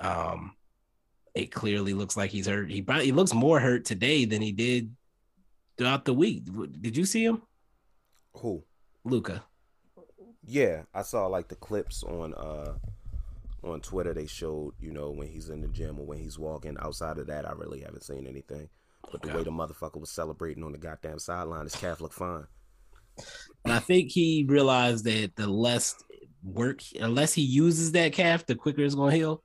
[0.00, 0.54] Um,
[1.34, 2.70] it clearly looks like he's hurt.
[2.70, 4.94] He probably he looks more hurt today than he did
[5.76, 6.44] throughout the week.
[6.80, 7.42] Did you see him?
[8.34, 8.64] Who?
[9.04, 9.44] Luka.
[10.44, 12.74] Yeah, I saw like the clips on uh
[13.62, 14.14] on Twitter.
[14.14, 16.76] They showed you know when he's in the gym or when he's walking.
[16.80, 18.68] Outside of that, I really haven't seen anything.
[19.10, 22.46] But the way the motherfucker was celebrating on the goddamn sideline, his calf looked fine.
[23.64, 25.94] And I think he realized that the less
[26.42, 29.42] work, unless he uses that calf, the quicker it's gonna heal.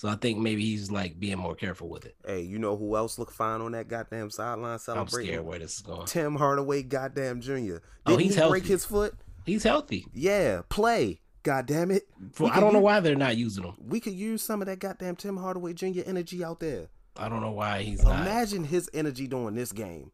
[0.00, 2.16] So I think maybe he's like being more careful with it.
[2.26, 5.20] Hey, you know who else looked fine on that goddamn sideline celebrating?
[5.20, 6.06] I'm scared where this is going.
[6.06, 7.82] Tim Hardaway, goddamn Junior.
[8.06, 8.50] Oh, Didn't oh, he's he healthy.
[8.50, 9.12] break his foot?
[9.44, 10.06] He's healthy.
[10.14, 11.20] Yeah, play.
[11.42, 12.04] God damn it.
[12.32, 13.74] For, I don't know why they're not using him.
[13.78, 16.00] We could use some of that goddamn Tim Hardaway Jr.
[16.06, 16.86] energy out there.
[17.18, 18.26] I don't know why he's Imagine not.
[18.26, 20.12] Imagine his energy during this game.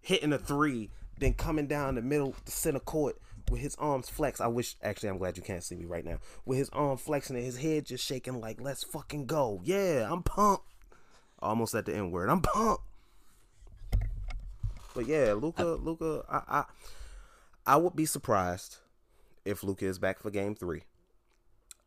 [0.00, 4.40] Hitting a three, then coming down the middle, the center court, with his arms flexed.
[4.40, 6.18] I wish, actually, I'm glad you can't see me right now.
[6.44, 9.60] With his arm flexing and his head just shaking, like, let's fucking go.
[9.64, 10.64] Yeah, I'm pumped.
[11.40, 12.30] Almost at the N word.
[12.30, 12.82] I'm pumped.
[14.94, 16.64] But yeah, Luka, Luka, I, I,
[17.66, 18.78] I would be surprised
[19.44, 20.84] if Luka is back for Game Three.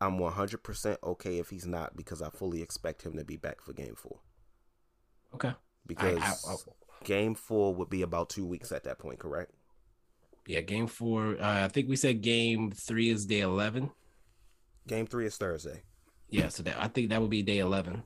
[0.00, 3.72] I'm 100% okay if he's not because I fully expect him to be back for
[3.72, 4.20] Game Four.
[5.34, 5.52] Okay.
[5.86, 6.56] Because I, I, I,
[7.04, 9.52] Game Four would be about two weeks at that point, correct?
[10.50, 11.36] Yeah, game four.
[11.40, 13.92] Uh, I think we said game three is day eleven.
[14.88, 15.84] Game three is Thursday.
[16.28, 18.02] Yeah, so that I think that would be day eleven.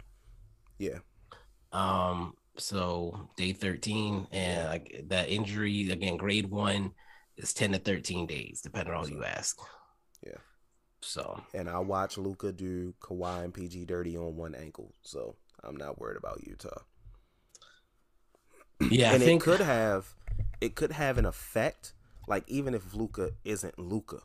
[0.79, 0.99] Yeah.
[1.73, 2.35] Um.
[2.59, 6.93] So day thirteen, and like that injury again, grade one
[7.39, 9.59] is ten to thirteen days, depending on who you ask.
[10.23, 10.37] Yeah.
[11.01, 11.41] So.
[11.55, 15.99] And I watch Luka do Kawhi and PG dirty on one ankle, so I'm not
[15.99, 16.83] worried about Utah.
[18.83, 20.13] Yeah, and I think it could have,
[20.61, 21.94] it could have an effect
[22.27, 24.21] like even if Luka isn't Luka,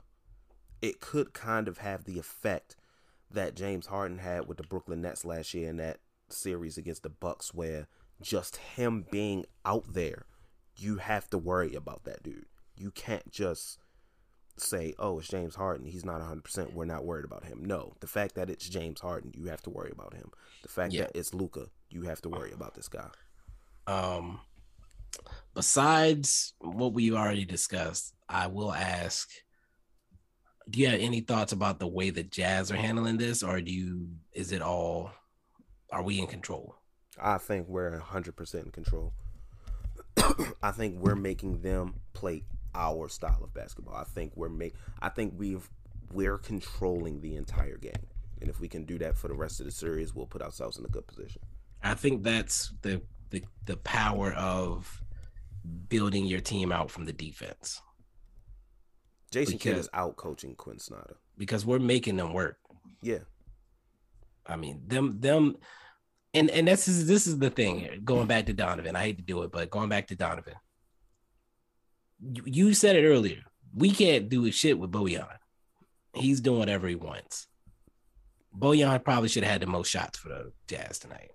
[0.82, 2.76] it could kind of have the effect
[3.32, 7.10] that James Harden had with the Brooklyn Nets last year in that series against the
[7.10, 7.88] Bucks where
[8.22, 10.26] just him being out there,
[10.76, 12.46] you have to worry about that dude.
[12.76, 13.78] You can't just
[14.58, 15.86] say, "Oh, it's James Harden.
[15.86, 16.74] He's not 100%.
[16.74, 19.70] We're not worried about him." No, the fact that it's James Harden, you have to
[19.70, 20.32] worry about him.
[20.64, 21.04] The fact yeah.
[21.04, 23.10] that it's Luka, you have to worry about this guy.
[23.88, 24.42] Um
[25.54, 29.30] besides what we've already discussed, I will ask
[30.70, 33.72] do you have any thoughts about the way the Jazz are handling this, or do
[33.72, 35.12] you is it all
[35.92, 36.76] are we in control?
[37.20, 39.14] I think we're hundred percent in control.
[40.64, 42.44] I think we're making them play
[42.76, 43.96] our style of basketball.
[43.96, 45.68] I think we're make I think we've
[46.12, 47.94] we're controlling the entire game.
[48.42, 50.78] And if we can do that for the rest of the series, we'll put ourselves
[50.78, 51.42] in a good position.
[51.84, 55.04] I think that's the the, the power of
[55.88, 57.82] building your team out from the defense.
[59.32, 62.58] Jason because, Kidd is out coaching Quin Snyder because we're making them work.
[63.02, 63.20] Yeah,
[64.46, 65.58] I mean them them,
[66.34, 68.02] and and this is this is the thing.
[68.04, 70.56] Going back to Donovan, I hate to do it, but going back to Donovan,
[72.20, 73.44] you, you said it earlier.
[73.76, 75.28] We can't do shit with Bojan.
[76.16, 77.46] He's doing whatever he wants.
[78.58, 81.30] Bojan probably should have had the most shots for the Jazz tonight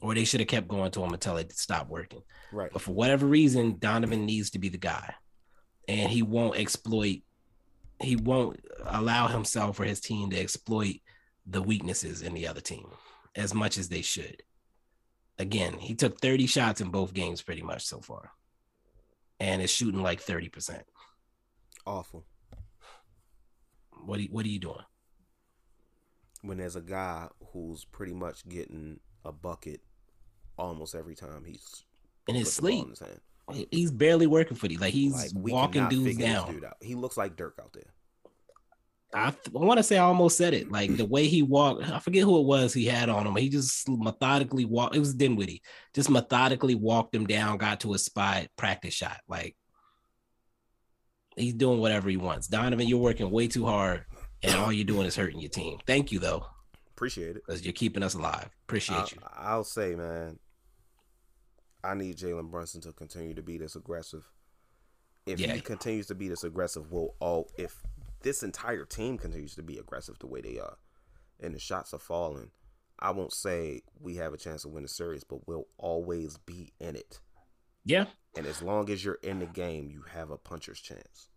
[0.00, 2.22] or they should have kept going to him until it stopped working.
[2.52, 2.70] Right.
[2.72, 5.14] But for whatever reason, Donovan needs to be the guy,
[5.88, 7.22] and he won't exploit.
[8.00, 10.96] He won't allow himself or his team to exploit
[11.46, 12.88] the weaknesses in the other team
[13.34, 14.42] as much as they should.
[15.38, 18.32] Again, he took 30 shots in both games pretty much so far.
[19.38, 20.82] and is shooting like 30%.
[21.86, 22.24] Awful.
[24.04, 24.84] What are, what are you doing?
[26.42, 29.80] When there's a guy who's pretty much getting a bucket
[30.58, 31.84] almost every time he's
[32.28, 32.98] In his put the ball sleep.
[33.48, 33.66] in his.
[33.70, 34.78] He's barely working for you.
[34.78, 36.52] Like he's Like, walking dudes down.
[36.54, 36.64] dude.
[36.82, 37.92] He looks like Dirk out there.
[39.14, 40.70] I, th- I want to say I almost said it.
[40.72, 43.36] Like the way he walked, I forget who it was he had on him.
[43.36, 44.96] He just methodically walked.
[44.96, 45.62] It was Dinwiddie.
[45.94, 49.20] Just methodically walked him down, got to a spot, practice shot.
[49.28, 49.56] Like
[51.36, 52.48] he's doing whatever he wants.
[52.48, 54.04] Donovan, you're working way too hard,
[54.42, 55.78] and all you're doing is hurting your team.
[55.86, 56.44] Thank you though,
[56.96, 57.42] Appreciate it.
[57.46, 58.50] because you're keeping us alive.
[58.66, 59.18] Appreciate I, you.
[59.36, 60.38] I'll say, man,
[61.86, 64.28] I need Jalen Brunson to continue to be this aggressive.
[65.24, 65.54] If Yeah.
[65.54, 67.82] he continues to be this aggressive, we'll all if
[68.22, 70.78] this entire team continues to be aggressive the way they are,
[71.40, 72.50] and the shots are falling,
[72.98, 76.72] I won't say we have a chance to win the series, but we'll always be
[76.80, 77.20] in it.
[77.84, 81.28] Yeah, And as long as you're in the game, you have a puncher's chance.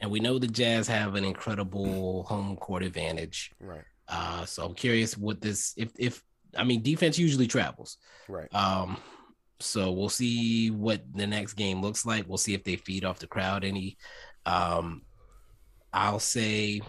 [0.00, 3.52] and we know the Jazz have an incredible home court advantage.
[3.60, 3.84] Right.
[4.08, 6.22] Uh, so I'm curious what this if if
[6.56, 7.96] I mean defense usually travels.
[8.28, 8.52] Right.
[8.54, 8.98] Um,
[9.64, 12.28] so we'll see what the next game looks like.
[12.28, 13.96] We'll see if they feed off the crowd any.
[14.46, 15.02] Um,
[15.92, 16.82] I'll say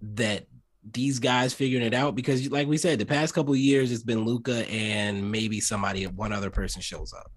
[0.00, 0.46] that
[0.90, 4.24] these guys figuring it out because, like we said, the past couple years it's been
[4.24, 7.30] Luka and maybe somebody, one other person shows up.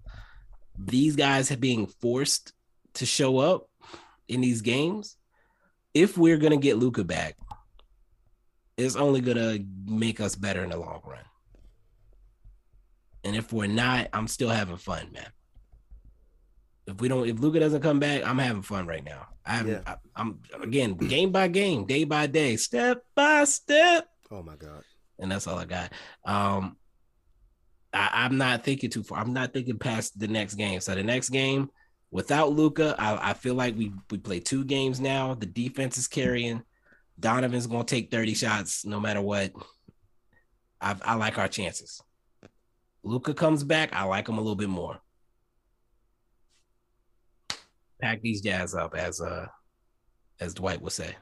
[0.77, 2.53] These guys have being forced
[2.95, 3.67] to show up
[4.27, 5.17] in these games.
[5.93, 7.37] If we're gonna get Luka back,
[8.77, 11.19] it's only gonna make us better in the long run.
[13.25, 15.27] And if we're not, I'm still having fun, man.
[16.87, 19.27] If we don't, if Luka doesn't come back, I'm having fun right now.
[19.45, 19.81] I'm, Yeah.
[19.87, 24.83] I, I'm again game by game, day by day, step by step, oh my God.
[25.17, 25.91] and that's all I got.
[26.23, 26.77] Um,
[27.91, 29.17] I, I'm not thinking too far.
[29.17, 30.79] I'm not thinking past the next game.
[30.79, 31.71] So the next game,
[32.11, 35.33] without Luka, I, I feel like we we play two games now.
[35.33, 36.61] The defense is carrying.
[37.19, 39.51] Donovan's gonna take 30 shots no matter what.
[40.79, 42.01] I I like our chances.
[43.05, 44.99] Luka comes back, I like him a little bit more.
[48.01, 49.45] Pack these jazz up, as uh
[50.39, 51.15] as Dwight would say.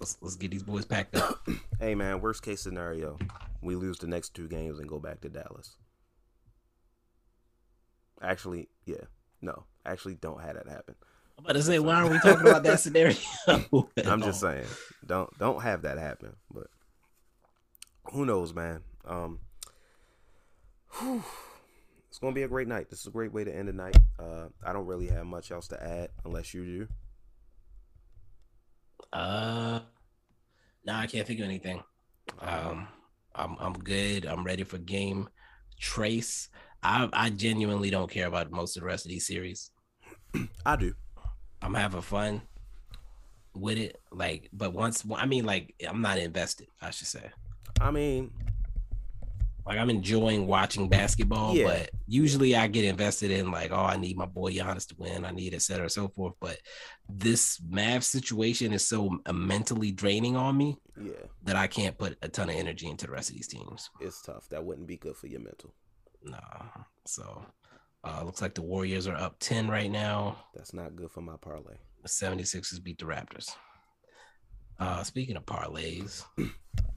[0.00, 1.38] Let's let's get these boys packed up.
[1.80, 3.18] Hey man, worst case scenario,
[3.60, 5.76] we lose the next two games and go back to Dallas.
[8.20, 9.04] Actually, yeah,
[9.40, 10.94] no, actually, don't have that happen.
[11.36, 13.16] I'm about to say, why are we talking about that scenario?
[13.48, 14.66] I'm just saying,
[15.04, 16.36] don't don't have that happen.
[16.52, 16.68] But
[18.12, 18.82] who knows, man?
[19.04, 19.40] Um,
[20.98, 21.22] whew.
[22.08, 22.90] it's gonna be a great night.
[22.90, 23.96] This is a great way to end the night.
[24.18, 26.88] Uh, I don't really have much else to add unless you do.
[29.12, 29.80] Uh,
[30.84, 31.82] no, I can't think of anything.
[32.40, 32.88] Um,
[33.34, 34.26] I'm I'm good.
[34.26, 35.28] I'm ready for game
[35.80, 36.48] trace.
[36.82, 39.70] I I genuinely don't care about most of the rest of these series.
[40.66, 40.94] I do.
[41.60, 42.42] I'm having fun
[43.54, 44.00] with it.
[44.10, 46.68] Like, but once I mean, like, I'm not invested.
[46.80, 47.30] I should say.
[47.80, 48.32] I mean,
[49.64, 51.66] Like, I'm enjoying watching basketball, Yeah.
[51.66, 55.24] but usually I get invested in like, oh, I need my boy Giannis to win.
[55.24, 56.34] I need et cetera, so forth.
[56.40, 56.58] But
[57.08, 61.12] this Mavs situation is so uh, mentally draining on me yeah,
[61.44, 63.88] that I can't put a ton of energy into the rest of these teams.
[64.00, 64.48] it's tough.
[64.48, 65.72] That wouldn't be good for your mental.
[66.24, 66.38] Nah.
[67.06, 67.44] So
[68.04, 70.36] uh looks like the Warriors are up 10 right now.
[70.54, 71.76] That's not good for my parlay.
[72.02, 73.50] The 76ers beat the Raptors.
[74.78, 76.24] Uh speaking of parlays,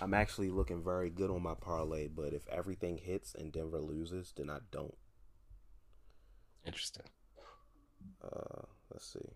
[0.00, 4.32] I'm actually looking very good on my parlay, but if everything hits and Denver loses,
[4.36, 4.94] then I don't.
[6.66, 7.04] interesting.
[8.22, 9.30] Uh, let's see.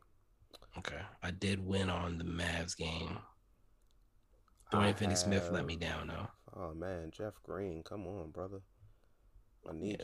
[0.78, 1.00] Okay.
[1.22, 3.18] I did win on the Mavs game.
[4.72, 6.28] Dwayne Finney Smith let me down though.
[6.56, 8.60] Oh man, Jeff Green, come on, brother.
[9.68, 10.02] I need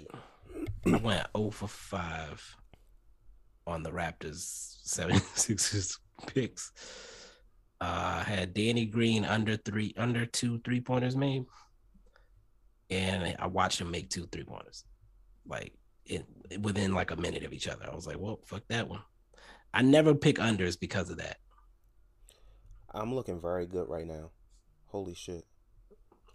[0.85, 0.95] you.
[0.95, 2.57] I went 0 for 5
[3.67, 6.73] on the Raptors 76ers picks.
[7.81, 11.45] Uh, I had Danny Green under three, under two three pointers made,
[12.91, 14.85] and I watched him make two three pointers,
[15.47, 15.75] like
[16.07, 16.25] it
[16.61, 17.87] within like a minute of each other.
[17.91, 19.03] I was like, well, fuck that one.
[19.75, 21.37] I never pick unders because of that.
[22.95, 24.31] I'm looking very good right now.
[24.87, 25.45] Holy shit.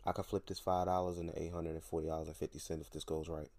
[0.06, 2.86] I could flip this five dollars into eight hundred and forty dollars and fifty cents
[2.86, 3.50] if this goes right.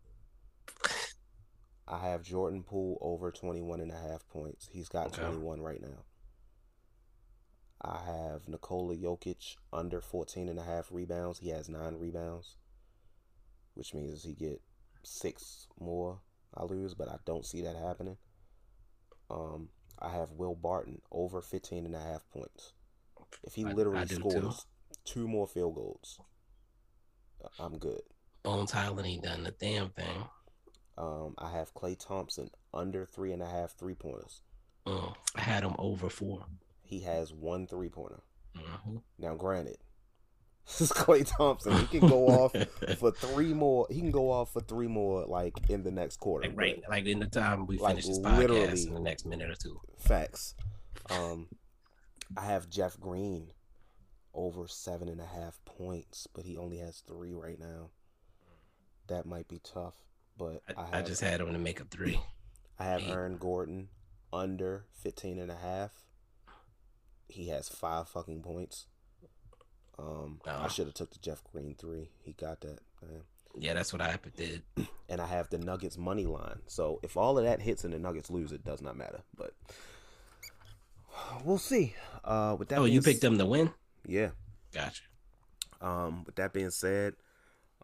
[1.89, 4.69] I have Jordan Poole over 21 and a half points.
[4.73, 5.23] He's got Okay.
[5.23, 6.05] 21 right now.
[7.85, 11.41] I have Nikola Jokic under 14 and a half rebounds.
[11.41, 12.57] He has nine rebounds,
[13.75, 14.61] which means he get
[15.03, 16.21] six more.
[16.55, 18.17] I lose, but I don't see that happening.
[19.31, 19.69] Um,
[19.99, 22.73] I have Will Barton over 15 and a half points.
[23.43, 24.31] If he literally I do too.
[24.31, 24.67] scores
[25.05, 26.21] two more field goals,
[27.45, 28.03] uh, I'm good.
[28.43, 30.25] Bones Hyland, he done the damn thing.
[30.99, 34.43] Um, I have Klay Thompson under three and a half three pointers.
[34.87, 36.45] Mm, I had him over four.
[36.93, 38.21] He has one three pointer.
[38.55, 38.97] Mm-hmm.
[39.19, 39.79] Now, granted,
[40.67, 41.75] this is Klay Thompson.
[41.79, 42.53] He can go off
[42.99, 43.87] for three more.
[43.89, 46.47] He can go off for three more, like in the next quarter.
[46.49, 49.49] Like right, like in the time we Like, finish this podcast in the next minute
[49.49, 49.81] or two.
[49.97, 50.55] Facts.
[51.09, 51.47] Um,
[52.37, 53.53] I have Jeff Green
[54.35, 57.89] over seven and a half points, but he only has three right now.
[59.09, 59.97] That might be tough,
[60.37, 62.21] but I, I, have, I just had him to make a three.
[62.79, 63.03] I have.
[63.09, 63.89] Aaron Gordon
[64.31, 66.02] under 15 and a half.
[67.33, 68.87] He has five fucking points.
[69.99, 72.11] Um, I should have took the Jeff Green three.
[72.23, 72.81] He got that.
[73.01, 73.23] Man.
[73.59, 74.63] Yeah, that's what I did.
[75.09, 76.61] And I have the Nuggets money line.
[76.69, 79.21] So if all of that hits and the Nuggets lose, it does not matter.
[79.37, 79.53] But
[81.45, 81.95] we'll see.
[82.25, 83.71] Uh, with that oh, you picked them to win?
[84.07, 84.31] Yeah.
[84.73, 85.03] Gotcha.
[85.83, 87.13] Um, with that being said,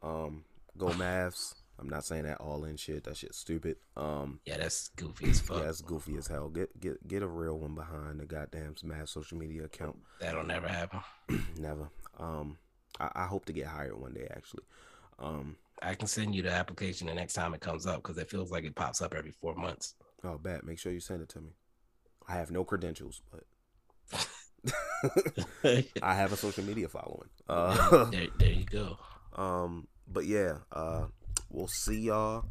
[0.03, 0.44] um,
[0.78, 1.55] go Mavs.
[1.79, 3.05] I'm not saying that all in shit.
[3.05, 3.76] That shit's stupid.
[3.97, 5.62] Um, Yeah, that's goofy as fuck.
[5.62, 6.49] yeah, it's goofy as hell.
[6.49, 9.97] Get get get a real one behind the goddamn Mavs social media account.
[10.20, 11.01] That'll never happen.
[11.57, 11.89] Never.
[12.18, 12.59] Um,
[12.99, 14.26] I, I hope to get hired one day.
[14.31, 14.64] Actually.
[15.20, 18.29] Um, I can send you the application the next time it comes up because it
[18.29, 19.95] feels like it pops up every four months.
[20.24, 20.64] oh, bad.
[20.64, 21.51] Make sure you send it to me.
[22.29, 23.45] I have no credentials, but
[26.03, 27.29] I have a social media following.
[27.49, 28.99] Uh, there, there you go.
[29.37, 31.07] Um, but yeah, uh,
[31.51, 32.44] we'll see y'all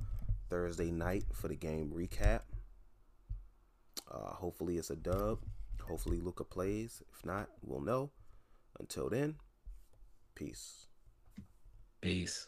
[0.49, 2.41] Thursday night for the game recap.
[4.09, 5.39] Uh, hopefully it's a dub.
[5.83, 7.01] Hopefully Luka plays.
[7.13, 8.11] If not, we'll know.
[8.79, 9.35] Until then,
[10.35, 10.87] peace.
[12.01, 12.47] Peace.